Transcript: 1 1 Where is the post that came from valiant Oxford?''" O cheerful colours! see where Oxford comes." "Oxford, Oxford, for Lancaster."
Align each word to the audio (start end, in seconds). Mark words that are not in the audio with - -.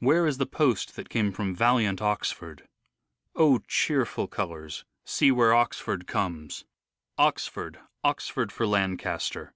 1 0.00 0.08
1 0.08 0.14
Where 0.14 0.26
is 0.26 0.36
the 0.36 0.44
post 0.44 0.94
that 0.94 1.08
came 1.08 1.32
from 1.32 1.54
valiant 1.56 2.02
Oxford?''" 2.02 2.68
O 3.46 3.60
cheerful 3.60 4.26
colours! 4.28 4.84
see 5.06 5.30
where 5.32 5.54
Oxford 5.54 6.06
comes." 6.06 6.66
"Oxford, 7.16 7.80
Oxford, 8.04 8.52
for 8.52 8.66
Lancaster." 8.66 9.54